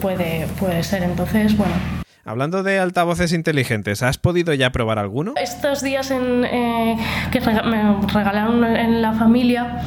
[0.00, 1.02] puede, puede ser.
[1.02, 1.74] Entonces, bueno,
[2.24, 5.34] Hablando de altavoces inteligentes, ¿has podido ya probar alguno?
[5.36, 6.96] Estos días en, eh,
[7.32, 9.82] que me regalaron en la familia,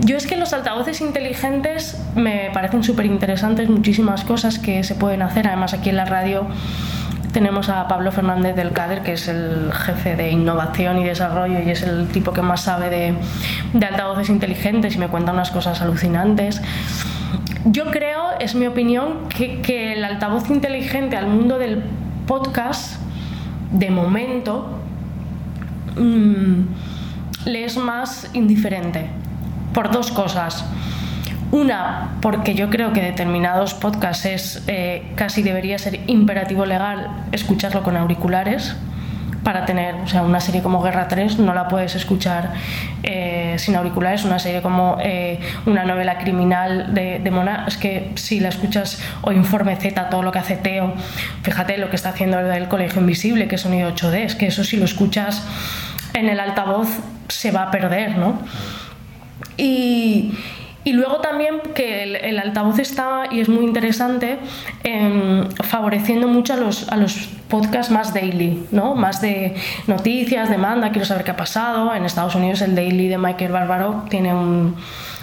[0.00, 5.22] yo es que los altavoces inteligentes me parecen súper interesantes, muchísimas cosas que se pueden
[5.22, 5.46] hacer.
[5.46, 6.48] Además, aquí en la radio
[7.32, 11.70] tenemos a Pablo Fernández del CADER, que es el jefe de innovación y desarrollo y
[11.70, 13.14] es el tipo que más sabe de,
[13.72, 16.60] de altavoces inteligentes y me cuenta unas cosas alucinantes.
[17.64, 21.82] Yo creo, es mi opinión, que, el altavoz inteligente al mundo del
[22.26, 23.00] podcast,
[23.72, 24.80] de momento,
[25.96, 26.62] mmm,
[27.44, 29.10] le es más indiferente.
[29.74, 30.64] Por dos cosas.
[31.50, 37.82] Una, porque yo creo que determinados podcasts es, eh, casi debería ser imperativo legal escucharlo
[37.82, 38.76] con auriculares
[39.42, 42.52] para tener, o sea, una serie como Guerra 3 no la puedes escuchar
[43.02, 48.12] eh, sin auriculares, una serie como eh, una novela criminal de, de, Mona, es que
[48.16, 50.94] si la escuchas o Informe Z, todo lo que hace Teo,
[51.42, 54.64] fíjate lo que está haciendo el Colegio Invisible, que es sonido 8D, es que eso
[54.64, 55.46] si lo escuchas
[56.14, 56.88] en el altavoz
[57.28, 58.40] se va a perder, ¿no?
[59.56, 60.32] Y,
[60.88, 64.38] y luego también que el, altavoz está, y es muy interesante,
[64.84, 68.94] eh, favoreciendo mucho a los, a los podcasts más daily, ¿no?
[68.94, 69.54] más de
[69.86, 71.94] noticias, demanda, quiero saber qué ha pasado.
[71.94, 74.76] En Estados Unidos el daily de Michael Barbaro tiene un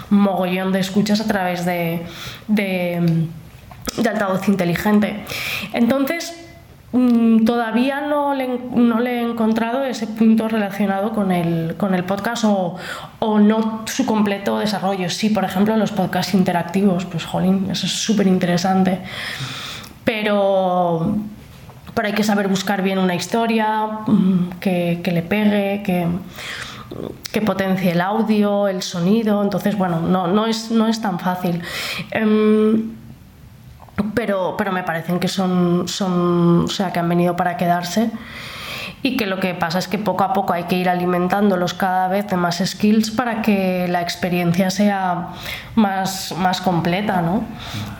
[0.08, 2.06] mogollón de escuchas a través de,
[2.46, 3.26] de,
[3.96, 5.24] de altavoz inteligente.
[5.72, 6.45] Entonces,
[7.44, 12.44] todavía no le, no le, he encontrado ese punto relacionado con el, con el podcast
[12.44, 12.76] o,
[13.18, 15.10] o, no su completo desarrollo.
[15.10, 19.00] Sí, por ejemplo, los podcasts interactivos, pues jolín, eso es súper interesante.
[20.04, 21.16] Pero,
[21.94, 23.88] pero hay que saber buscar bien una historia
[24.60, 26.06] que, que le pegue, que,
[27.32, 29.42] que potencie el audio, el sonido.
[29.42, 31.62] Entonces, bueno, no, no, es, no es tan fácil.
[32.14, 32.96] Um,
[34.14, 38.10] pero, pero me parecen que son, son, o sea, que han venido para quedarse
[39.02, 42.08] y que lo que pasa es que poco a poco hay que ir alimentándolos cada
[42.08, 45.28] vez de más skills para que la experiencia sea
[45.76, 47.22] más, más completa.
[47.22, 47.44] ¿no?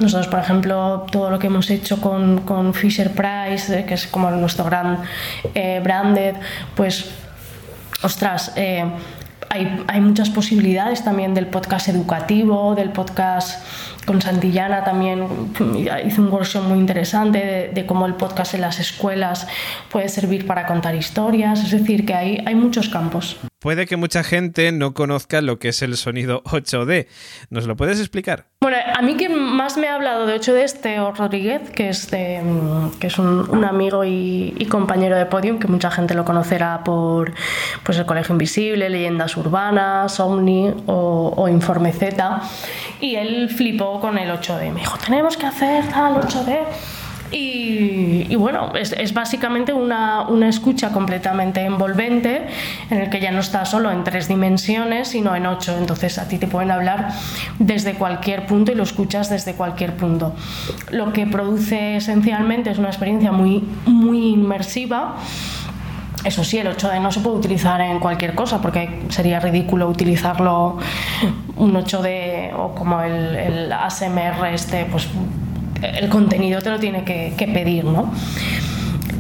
[0.01, 4.07] Nosotros, por ejemplo, todo lo que hemos hecho con, con Fisher Price, eh, que es
[4.09, 4.99] como nuestro gran
[5.55, 6.35] eh, branded,
[6.75, 7.09] pues,
[8.03, 8.85] ostras, eh,
[9.49, 13.65] hay, hay muchas posibilidades también del podcast educativo, del podcast
[14.07, 15.27] con Santillana también
[16.07, 19.47] hizo un workshop muy interesante de, de, cómo el podcast en las escuelas
[19.91, 23.37] puede servir para contar historias, es decir, que hay, hay muchos campos.
[23.67, 27.09] Puede que mucha gente no conozca lo que es el sonido 8D.
[27.51, 28.47] ¿Nos lo puedes explicar?
[28.61, 32.09] Bueno, a mí que más me ha hablado de 8D es Teo Rodríguez, que es,
[32.13, 32.41] de,
[33.01, 37.35] es un, amigo y, y, compañero de Podium, que mucha gente lo conocerá por
[37.83, 42.43] pues, el Colegio Invisible, Leyendas Urbanas, Omni o, o Informe Z.
[43.01, 44.71] Y él flipó con el 8D.
[44.71, 46.61] Me dijo, tenemos que hacer tal 8D.
[47.33, 52.47] Y, bueno, es, es básicamente una, una, escucha completamente envolvente
[52.91, 55.77] en el que ya no está solo en tres dimensiones, sino en ocho.
[55.77, 57.09] Entonces a ti te pueden hablar
[57.59, 60.35] desde cualquier punto y lo escuchas desde cualquier punto.
[60.91, 65.17] Lo que produce esencialmente es una experiencia muy, muy inmersiva.
[66.25, 70.79] Eso sí, el 8D no se puede utilizar en cualquier cosa porque sería ridículo utilizarlo
[71.57, 75.09] un 8D o como el, el ASMR este, pues
[75.83, 78.13] el contenido te lo tiene que, pedir, ¿no?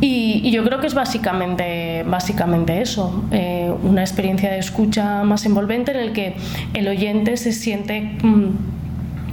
[0.01, 5.93] Y, yo creo que es básicamente, básicamente eso, eh, una experiencia de escucha más envolvente
[5.93, 6.37] en el que
[6.75, 8.51] el oyente se siente mmm,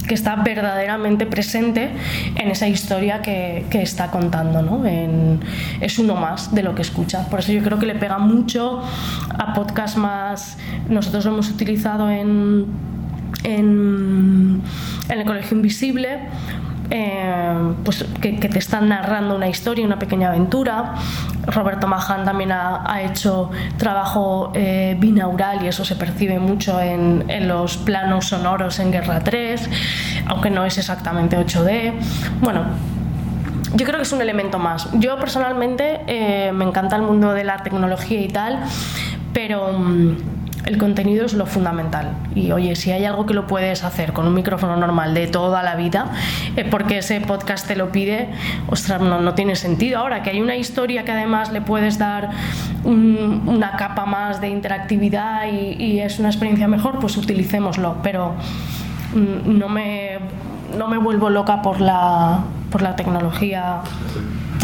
[0.06, 1.90] que está verdaderamente presente
[2.36, 4.84] en esa historia que, está contando, ¿no?
[5.80, 7.26] Es uno más de lo que escucha.
[7.28, 8.82] Por eso yo creo que le pega mucho
[9.30, 10.58] a podcasts más...
[10.88, 12.66] Nosotros lo hemos utilizado en,
[13.44, 14.62] en
[15.08, 16.20] el Colegio Invisible
[16.90, 20.94] eh, pues que, te están narrando una historia, una pequeña aventura.
[21.46, 27.48] Roberto Mahan también ha, hecho trabajo eh, binaural y eso se percibe mucho en, en,
[27.48, 29.68] los planos sonoros en Guerra 3,
[30.26, 31.92] aunque no es exactamente 8D.
[32.40, 32.64] Bueno,
[33.74, 34.88] yo creo que es un elemento más.
[34.94, 38.60] Yo personalmente eh, me encanta el mundo de la tecnología y tal,
[39.32, 39.72] pero...
[40.66, 42.12] el contenido es lo fundamental.
[42.34, 45.62] Y oye, si hay algo que lo puedes hacer con un micrófono normal de toda
[45.62, 46.12] la vida,
[46.70, 48.30] porque ese podcast te lo pide,
[48.68, 49.98] ostras, no, no, tiene sentido.
[49.98, 52.30] Ahora que hay una historia que además le puedes dar
[52.84, 57.96] una capa más de interactividad y, y es una experiencia mejor, pues utilicémoslo.
[58.02, 58.34] Pero
[59.14, 60.18] mm, no me,
[60.78, 62.40] no me vuelvo loca por la,
[62.70, 63.82] por la tecnología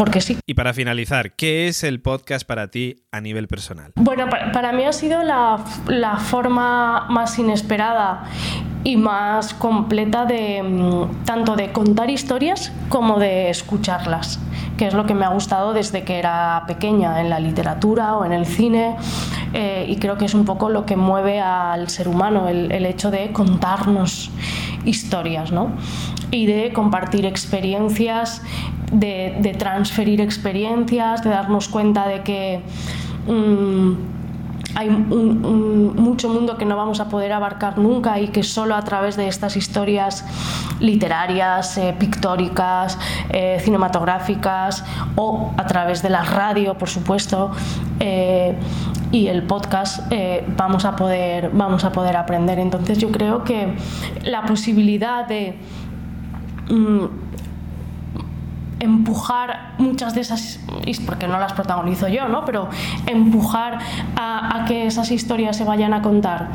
[0.01, 0.35] porque sí.
[0.47, 3.91] Y para finalizar, ¿qué es el podcast para ti a nivel personal?
[3.97, 8.23] Bueno, para, para mí ha sido la, la, forma más inesperada
[8.83, 14.39] y más completa de mm, tanto de contar historias como de escucharlas,
[14.75, 18.25] que es lo que me ha gustado desde que era pequeña en la literatura o
[18.25, 18.95] en el cine
[19.53, 22.87] eh, y creo que es un poco lo que mueve al ser humano, el, el
[22.87, 24.31] hecho de contarnos
[24.83, 25.71] historias, ¿no?
[26.31, 28.41] Y de compartir experiencias,
[28.91, 32.61] de, transferir experiencias, de darnos cuenta de que
[33.27, 33.93] mmm,
[34.75, 39.17] hay mucho mundo que no vamos a poder abarcar nunca y que solo a través
[39.17, 40.25] de estas historias
[40.79, 42.97] literarias, eh, pictóricas,
[43.29, 44.83] eh, cinematográficas
[45.15, 47.51] o a través de la radio, por supuesto,
[47.99, 48.55] eh,
[49.11, 50.09] y el podcast
[50.55, 52.59] vamos, a poder, vamos a poder aprender.
[52.59, 53.75] Entonces yo creo que
[54.23, 55.57] la posibilidad de...
[56.69, 57.05] Mmm,
[58.81, 60.59] empujar muchas de esas,
[61.05, 62.45] porque no las protagonizo yo, ¿no?
[62.45, 62.67] pero
[63.05, 63.79] empujar
[64.15, 66.49] a, a, que esas historias se vayan a contar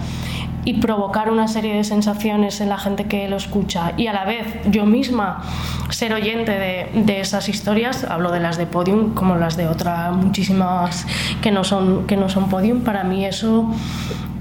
[0.65, 4.25] y provocar una serie de sensaciones en la gente que lo escucha y a la
[4.25, 5.45] vez yo misma
[5.91, 10.13] ser oyente de, de esas historias, hablo de las de Podium como las de otras
[10.13, 11.07] muchísimas
[11.41, 13.73] que no son, que no son Podium, para mí eso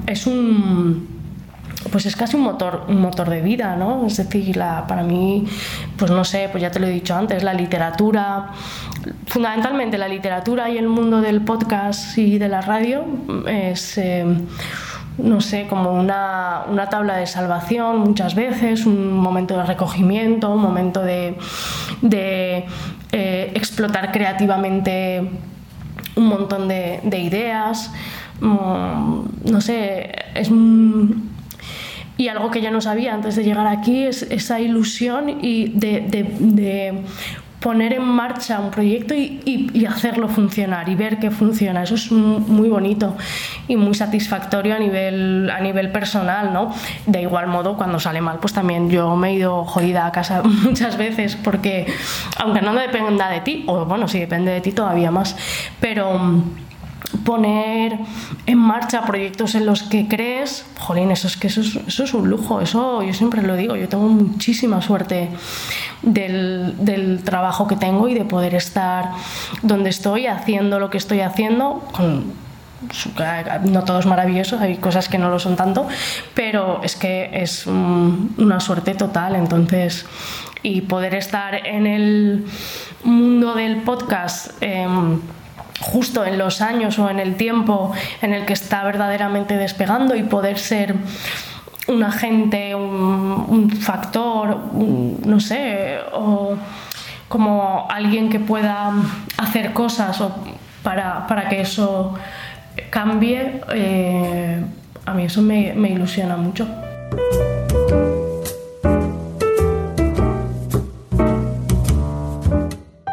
[0.08, 1.15] es un
[1.92, 4.06] pues es casi un motor, un motor de vida, ¿no?
[4.06, 4.58] Es decir,
[4.88, 5.46] para mí,
[5.98, 8.52] pues no sé, pues ya te lo he dicho antes, la literatura,
[9.28, 13.06] fundamentalmente la literatura y el mundo del podcast y de la radio
[13.48, 13.98] es...
[13.98, 14.26] Eh,
[15.18, 20.62] no sé, como una, una, tabla de salvación muchas veces, un momento de recogimiento, un
[20.62, 21.38] momento de,
[22.02, 22.66] de
[23.14, 25.30] eh, explotar creativamente
[26.16, 27.92] un montón de, de ideas.
[28.42, 30.52] Mm, no sé, es
[32.18, 36.02] y algo que yo no sabía antes de llegar aquí es esa ilusión y de,
[36.40, 37.04] de,
[37.60, 39.42] poner en marcha un proyecto y,
[39.74, 41.82] y, hacerlo funcionar y ver que funciona.
[41.82, 43.18] Eso es muy bonito
[43.68, 46.72] y muy satisfactorio a nivel, a nivel personal, ¿no?
[47.08, 50.44] De igual modo, cuando sale mal, pues también yo me he ido jodida a casa
[50.64, 51.88] muchas veces porque,
[52.38, 55.36] aunque no dependa de ti, o bueno, si depende de ti todavía más,
[55.80, 56.44] pero
[57.24, 58.00] poner
[58.46, 62.62] en marcha proyectos en los que crees, jolín, eso es que eso es, un lujo,
[62.62, 65.30] eso yo siempre lo digo, yo tengo muchísima suerte
[66.02, 69.12] del, del, trabajo que tengo y de poder estar
[69.62, 71.84] donde estoy, haciendo lo que estoy haciendo,
[73.64, 75.88] no todo es maravilloso, hay cosas que no lo son tanto,
[76.34, 80.06] pero es que es una suerte total, entonces,
[80.62, 82.46] y poder estar en el
[83.04, 84.52] mundo del podcast.
[84.62, 84.88] Eh,
[85.86, 90.24] justo en los años o en el tiempo en el que está verdaderamente despegando y
[90.24, 90.96] poder ser
[91.88, 96.56] un agente, un, factor, no sé, o
[97.28, 98.92] como alguien que pueda
[99.38, 100.32] hacer cosas o
[100.82, 102.16] para, para que eso
[102.90, 104.64] cambie, eh,
[105.06, 106.68] a mí eso me ilusiona mucho.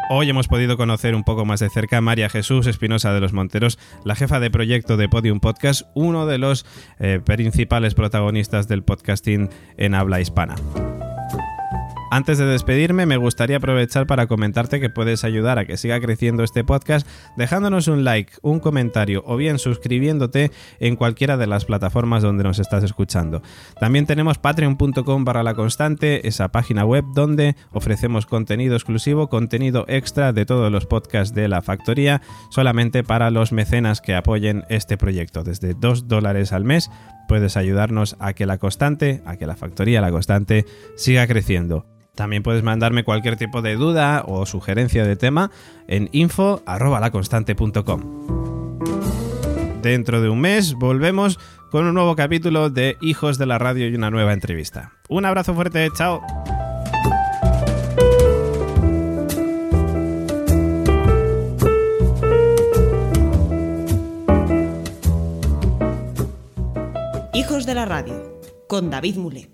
[0.09, 3.31] Hoy hemos podido conocer un poco más de cerca a María Jesús Espinosa de los
[3.31, 6.65] Monteros, la jefa de proyecto de Podium Podcast, uno de los
[6.99, 10.55] eh, principales protagonistas del podcasting en habla hispana.
[12.13, 16.43] Antes de despedirme, me gustaría aprovechar para comentarte que puedes ayudar a que siga creciendo
[16.43, 17.07] este podcast
[17.37, 22.59] dejándonos un like, un comentario o bien suscribiéndote en cualquiera de las plataformas donde nos
[22.59, 23.41] estás escuchando.
[23.79, 30.33] También tenemos patreon.com barra la constante, esa página web donde ofrecemos contenido exclusivo, contenido extra
[30.33, 35.43] de todos los podcasts de la factoría, solamente para los mecenas que apoyen este proyecto.
[35.43, 36.91] Desde 2 dólares al mes
[37.27, 41.87] puedes ayudarnos a que la constante, a que la factoría, la constante, siga creciendo.
[42.15, 45.49] También puedes mandarme cualquier tipo de duda o sugerencia de tema
[45.87, 48.01] en info.laconstante.com.
[49.81, 51.39] Dentro de un mes volvemos
[51.71, 54.93] con un nuevo capítulo de Hijos de la Radio y una nueva entrevista.
[55.09, 56.21] Un abrazo fuerte, chao.
[67.33, 69.52] Hijos de la Radio, con David Mule.